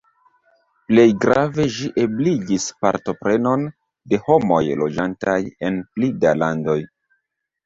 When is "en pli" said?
5.71-6.11